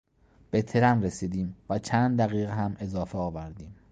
به 0.51 0.61
ترن 0.61 1.03
رسیدیم 1.03 1.55
و 1.69 1.79
چند 1.79 2.17
دقیقه 2.21 2.53
هم 2.53 2.75
اضافه 2.79 3.17
آوردیم. 3.17 3.75